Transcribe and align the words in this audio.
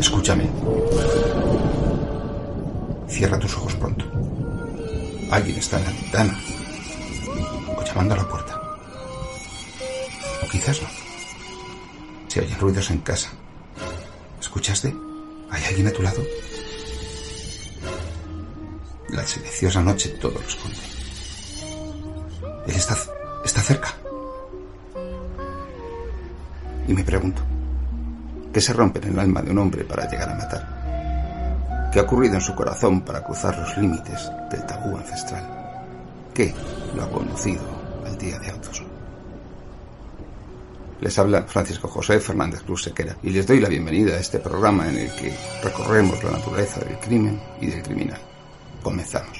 Escúchame. 0.00 0.48
Cierra 3.06 3.38
tus 3.38 3.54
ojos 3.54 3.74
pronto. 3.74 4.06
Alguien 5.30 5.58
está 5.58 5.78
en 5.78 5.84
la 5.84 5.90
ventana. 5.90 6.40
O 7.76 7.84
llamando 7.84 8.14
a 8.14 8.16
la 8.16 8.26
puerta. 8.26 8.60
O 10.42 10.48
quizás 10.48 10.80
no. 10.80 10.88
Se 12.28 12.40
oyen 12.40 12.58
ruidos 12.58 12.90
en 12.90 12.98
casa. 13.00 13.28
¿Escuchaste? 14.40 14.94
¿Hay 15.50 15.64
alguien 15.64 15.88
a 15.88 15.92
tu 15.92 16.02
lado? 16.02 16.22
La 19.10 19.26
silenciosa 19.26 19.82
noche 19.82 20.08
todo 20.20 20.32
lo 20.32 20.48
esconde. 20.48 20.78
Él 22.66 22.74
está, 22.74 22.96
está 23.44 23.60
cerca. 23.60 23.94
Y 26.88 26.94
me 26.94 27.04
pregunto, 27.04 27.42
¿qué 28.52 28.60
se 28.60 28.72
rompe 28.72 29.00
en 29.00 29.12
el 29.12 29.18
alma 29.18 29.42
de 29.42 29.50
un 29.50 29.58
hombre 29.58 29.84
para 29.84 30.08
llegar 30.08 30.30
a 30.30 30.34
matar? 30.34 31.90
¿Qué 31.92 31.98
ha 31.98 32.02
ocurrido 32.02 32.34
en 32.34 32.40
su 32.40 32.54
corazón 32.54 33.00
para 33.00 33.22
cruzar 33.22 33.58
los 33.58 33.76
límites 33.76 34.30
del 34.50 34.64
tabú 34.66 34.96
ancestral? 34.96 35.44
¿Qué 36.32 36.54
lo 36.94 37.02
ha 37.02 37.10
conducido 37.10 37.62
al 38.06 38.16
día 38.16 38.38
de 38.38 38.50
autos? 38.50 38.82
Les 41.00 41.18
habla 41.18 41.42
Francisco 41.44 41.88
José 41.88 42.20
Fernández 42.20 42.62
Cruz 42.62 42.84
Sequera 42.84 43.16
y 43.22 43.30
les 43.30 43.46
doy 43.46 43.58
la 43.58 43.68
bienvenida 43.68 44.14
a 44.14 44.20
este 44.20 44.38
programa 44.38 44.86
en 44.88 44.98
el 44.98 45.10
que 45.14 45.34
recorremos 45.64 46.22
la 46.22 46.32
naturaleza 46.32 46.80
del 46.80 46.98
crimen 46.98 47.40
y 47.60 47.66
del 47.66 47.82
criminal. 47.82 48.20
Comenzamos. 48.82 49.39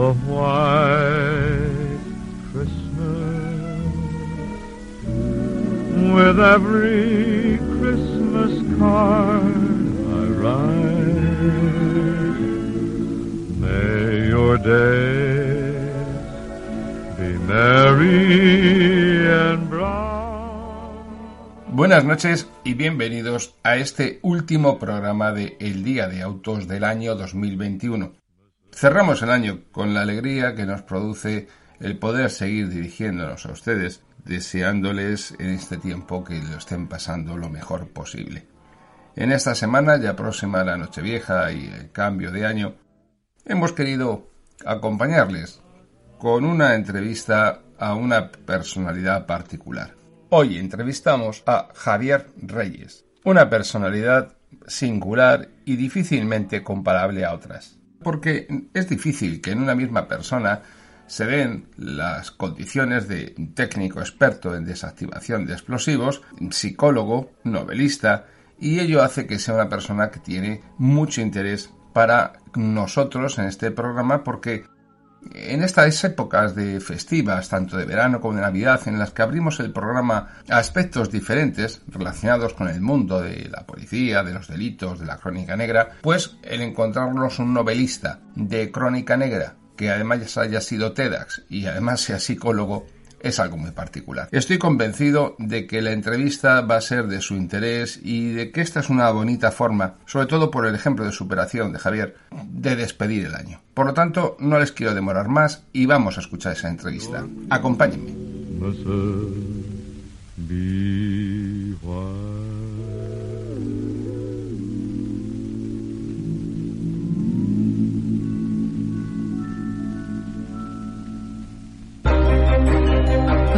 A 0.00 0.12
white 0.32 2.00
Christmas 2.50 3.84
with 6.14 6.40
every 6.40 7.58
Christmas 7.76 8.52
card 8.78 9.44
I 10.18 10.24
write. 10.40 11.20
May 13.60 14.28
your 14.28 14.56
days 14.56 15.90
be 17.18 17.30
merry 17.46 19.26
and. 19.28 19.70
Buenas 21.72 22.04
noches 22.04 22.46
y 22.62 22.74
bienvenidos 22.74 23.54
a 23.62 23.76
este 23.76 24.18
último 24.22 24.78
programa 24.78 25.32
de 25.32 25.56
El 25.60 25.82
Día 25.82 26.08
de 26.08 26.20
Autos 26.20 26.68
del 26.68 26.84
año 26.84 27.14
2021. 27.14 28.19
Cerramos 28.72 29.22
el 29.22 29.30
año 29.30 29.62
con 29.72 29.94
la 29.94 30.02
alegría 30.02 30.54
que 30.54 30.66
nos 30.66 30.82
produce 30.82 31.48
el 31.80 31.98
poder 31.98 32.30
seguir 32.30 32.68
dirigiéndonos 32.68 33.46
a 33.46 33.52
ustedes, 33.52 34.02
deseándoles 34.24 35.34
en 35.38 35.50
este 35.50 35.76
tiempo 35.76 36.24
que 36.24 36.40
lo 36.40 36.58
estén 36.58 36.88
pasando 36.88 37.36
lo 37.36 37.48
mejor 37.48 37.88
posible. 37.88 38.46
En 39.16 39.32
esta 39.32 39.54
semana, 39.54 39.96
ya 39.96 40.14
próxima 40.14 40.60
a 40.60 40.64
la 40.64 40.76
Nochevieja 40.76 41.50
y 41.52 41.66
el 41.66 41.90
cambio 41.90 42.30
de 42.30 42.46
año, 42.46 42.74
hemos 43.44 43.72
querido 43.72 44.30
acompañarles 44.64 45.60
con 46.18 46.44
una 46.44 46.74
entrevista 46.74 47.62
a 47.78 47.94
una 47.94 48.30
personalidad 48.30 49.26
particular. 49.26 49.94
Hoy 50.28 50.58
entrevistamos 50.58 51.42
a 51.46 51.68
Javier 51.74 52.30
Reyes, 52.36 53.04
una 53.24 53.50
personalidad 53.50 54.36
singular 54.66 55.48
y 55.64 55.76
difícilmente 55.76 56.62
comparable 56.62 57.24
a 57.24 57.34
otras. 57.34 57.79
Porque 58.02 58.48
es 58.74 58.88
difícil 58.88 59.40
que 59.40 59.52
en 59.52 59.62
una 59.62 59.74
misma 59.74 60.08
persona 60.08 60.62
se 61.06 61.26
den 61.26 61.66
las 61.76 62.30
condiciones 62.30 63.08
de 63.08 63.34
técnico 63.54 64.00
experto 64.00 64.54
en 64.54 64.64
desactivación 64.64 65.44
de 65.44 65.54
explosivos, 65.54 66.22
psicólogo, 66.50 67.32
novelista, 67.42 68.26
y 68.60 68.78
ello 68.78 69.02
hace 69.02 69.26
que 69.26 69.38
sea 69.38 69.54
una 69.54 69.68
persona 69.68 70.10
que 70.10 70.20
tiene 70.20 70.62
mucho 70.78 71.20
interés 71.20 71.70
para 71.92 72.34
nosotros 72.54 73.38
en 73.38 73.46
este 73.46 73.70
programa 73.70 74.22
porque 74.22 74.64
en 75.34 75.62
estas 75.62 76.02
épocas 76.04 76.54
de 76.54 76.80
festivas, 76.80 77.48
tanto 77.48 77.76
de 77.76 77.84
verano 77.84 78.20
como 78.20 78.34
de 78.34 78.42
Navidad, 78.42 78.80
en 78.86 78.98
las 78.98 79.10
que 79.10 79.22
abrimos 79.22 79.60
el 79.60 79.72
programa 79.72 80.36
a 80.48 80.58
aspectos 80.58 81.10
diferentes 81.10 81.82
relacionados 81.88 82.54
con 82.54 82.68
el 82.68 82.80
mundo 82.80 83.20
de 83.20 83.48
la 83.50 83.66
policía, 83.66 84.22
de 84.22 84.32
los 84.32 84.48
delitos, 84.48 85.00
de 85.00 85.06
la 85.06 85.18
crónica 85.18 85.56
negra, 85.56 85.90
pues 86.00 86.36
el 86.42 86.62
encontrarnos 86.62 87.38
un 87.38 87.54
novelista 87.54 88.20
de 88.34 88.70
crónica 88.70 89.16
negra 89.16 89.54
que 89.76 89.90
además 89.90 90.36
haya 90.36 90.60
sido 90.60 90.92
TEDx 90.92 91.44
y 91.48 91.64
además 91.64 92.02
sea 92.02 92.18
psicólogo, 92.18 92.86
es 93.22 93.38
algo 93.38 93.56
muy 93.56 93.70
particular. 93.70 94.28
Estoy 94.32 94.58
convencido 94.58 95.36
de 95.38 95.66
que 95.66 95.82
la 95.82 95.92
entrevista 95.92 96.60
va 96.62 96.76
a 96.76 96.80
ser 96.80 97.06
de 97.06 97.20
su 97.20 97.34
interés 97.34 98.00
y 98.02 98.32
de 98.32 98.50
que 98.50 98.60
esta 98.60 98.80
es 98.80 98.90
una 98.90 99.10
bonita 99.10 99.50
forma, 99.50 99.94
sobre 100.06 100.26
todo 100.26 100.50
por 100.50 100.66
el 100.66 100.74
ejemplo 100.74 101.04
de 101.04 101.12
superación 101.12 101.72
de 101.72 101.78
Javier, 101.78 102.16
de 102.44 102.76
despedir 102.76 103.26
el 103.26 103.34
año. 103.34 103.60
Por 103.74 103.86
lo 103.86 103.94
tanto, 103.94 104.36
no 104.40 104.58
les 104.58 104.72
quiero 104.72 104.94
demorar 104.94 105.28
más 105.28 105.62
y 105.72 105.86
vamos 105.86 106.18
a 106.18 106.20
escuchar 106.20 106.52
esa 106.52 106.68
entrevista. 106.68 107.26
Acompáñenme. 107.48 108.12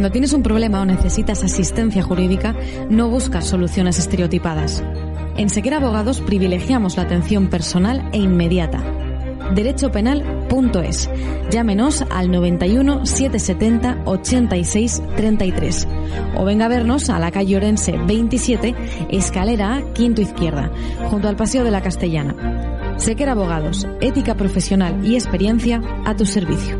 Cuando 0.00 0.12
tienes 0.12 0.32
un 0.32 0.42
problema 0.42 0.80
o 0.80 0.86
necesitas 0.86 1.44
asistencia 1.44 2.02
jurídica, 2.02 2.56
no 2.88 3.10
buscas 3.10 3.44
soluciones 3.44 3.98
estereotipadas. 3.98 4.82
En 5.36 5.50
Sequera 5.50 5.76
Abogados 5.76 6.22
privilegiamos 6.22 6.96
la 6.96 7.02
atención 7.02 7.48
personal 7.48 8.08
e 8.10 8.16
inmediata. 8.16 8.82
Derechopenal.es. 9.54 11.10
Llámenos 11.50 12.02
al 12.08 12.30
91 12.30 13.04
770 13.04 13.98
86 14.06 15.02
33 15.16 15.88
o 16.38 16.46
venga 16.46 16.64
a 16.64 16.68
vernos 16.70 17.10
a 17.10 17.18
la 17.18 17.30
calle 17.30 17.58
Orense 17.58 17.92
27, 17.92 18.74
escalera 19.10 19.74
A, 19.76 19.92
quinto 19.92 20.22
izquierda, 20.22 20.70
junto 21.10 21.28
al 21.28 21.36
Paseo 21.36 21.62
de 21.62 21.72
la 21.72 21.82
Castellana. 21.82 22.96
Sequera 22.96 23.32
Abogados, 23.32 23.86
ética 24.00 24.34
profesional 24.34 25.04
y 25.04 25.16
experiencia 25.16 25.82
a 26.06 26.16
tu 26.16 26.24
servicio. 26.24 26.78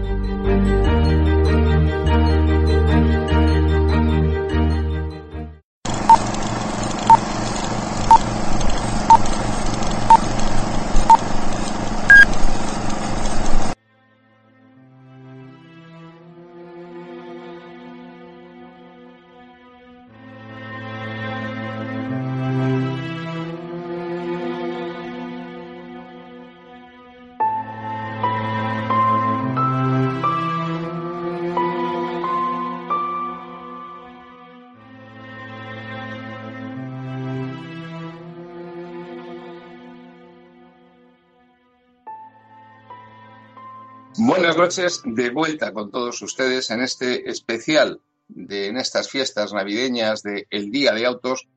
Buenas 44.18 44.56
noches, 44.56 45.02
de 45.04 45.30
vuelta 45.30 45.72
con 45.72 45.90
todos 45.90 46.20
ustedes 46.20 46.70
en 46.70 46.80
este 46.80 47.30
especial 47.30 48.00
de 48.26 48.66
en 48.66 48.76
estas 48.76 49.08
fiestas 49.08 49.52
navideñas 49.52 50.22
de 50.22 50.48
El 50.50 50.72
Día 50.72 50.92
de 50.92 51.06
Autos, 51.06 51.48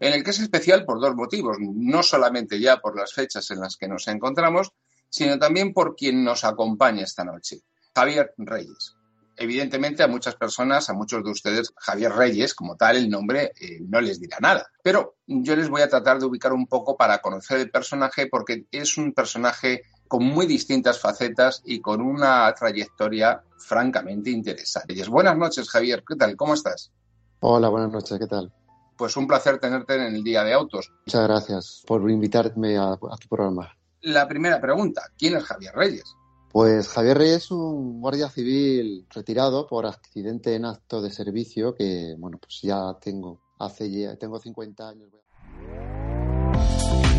en 0.00 0.14
el 0.14 0.24
que 0.24 0.30
es 0.30 0.40
especial 0.40 0.84
por 0.84 1.00
dos 1.00 1.14
motivos, 1.14 1.58
no 1.60 2.02
solamente 2.02 2.58
ya 2.58 2.78
por 2.78 2.98
las 2.98 3.14
fechas 3.14 3.50
en 3.52 3.60
las 3.60 3.76
que 3.76 3.86
nos 3.86 4.08
encontramos, 4.08 4.72
sino 5.08 5.38
también 5.38 5.72
por 5.72 5.94
quien 5.94 6.24
nos 6.24 6.42
acompaña 6.44 7.04
esta 7.04 7.24
noche, 7.24 7.60
Javier 7.94 8.34
Reyes. 8.38 8.96
Evidentemente 9.36 10.02
a 10.02 10.08
muchas 10.08 10.34
personas, 10.34 10.90
a 10.90 10.94
muchos 10.94 11.22
de 11.24 11.30
ustedes, 11.30 11.72
Javier 11.76 12.12
Reyes, 12.12 12.54
como 12.54 12.76
tal, 12.76 12.96
el 12.96 13.08
nombre 13.08 13.52
eh, 13.58 13.78
no 13.80 14.00
les 14.00 14.20
dirá 14.20 14.38
nada. 14.40 14.66
Pero 14.82 15.16
yo 15.26 15.54
les 15.54 15.68
voy 15.68 15.82
a 15.82 15.88
tratar 15.88 16.18
de 16.18 16.26
ubicar 16.26 16.52
un 16.52 16.66
poco 16.66 16.96
para 16.96 17.18
conocer 17.18 17.60
el 17.60 17.70
personaje 17.70 18.26
porque 18.26 18.66
es 18.70 18.98
un 18.98 19.12
personaje 19.14 19.82
con 20.10 20.24
muy 20.24 20.46
distintas 20.46 20.98
facetas 20.98 21.62
y 21.64 21.80
con 21.80 22.00
una 22.00 22.52
trayectoria 22.52 23.44
francamente 23.58 24.28
interesante. 24.30 25.00
Buenas 25.08 25.38
noches, 25.38 25.70
Javier. 25.70 26.02
¿Qué 26.04 26.16
tal? 26.16 26.36
¿Cómo 26.36 26.54
estás? 26.54 26.90
Hola, 27.38 27.68
buenas 27.68 27.92
noches. 27.92 28.18
¿Qué 28.18 28.26
tal? 28.26 28.52
Pues 28.98 29.16
un 29.16 29.28
placer 29.28 29.60
tenerte 29.60 29.94
en 29.94 30.16
el 30.16 30.24
Día 30.24 30.42
de 30.42 30.52
Autos. 30.52 30.90
Muchas 31.06 31.22
gracias 31.28 31.84
por 31.86 32.10
invitarme 32.10 32.76
a, 32.76 32.94
a 32.94 33.16
tu 33.20 33.28
programa. 33.28 33.72
La 34.00 34.26
primera 34.26 34.60
pregunta, 34.60 35.02
¿quién 35.16 35.36
es 35.36 35.44
Javier 35.44 35.76
Reyes? 35.76 36.16
Pues 36.50 36.88
Javier 36.88 37.16
Reyes 37.16 37.44
es 37.44 37.50
un 37.52 38.00
guardia 38.00 38.28
civil 38.28 39.06
retirado 39.10 39.68
por 39.68 39.86
accidente 39.86 40.56
en 40.56 40.64
acto 40.64 41.00
de 41.02 41.12
servicio 41.12 41.76
que, 41.76 42.16
bueno, 42.18 42.38
pues 42.38 42.62
ya 42.62 42.96
tengo, 43.00 43.40
hace 43.60 43.88
ya, 43.88 44.16
tengo 44.16 44.40
50 44.40 44.88
años. 44.88 45.08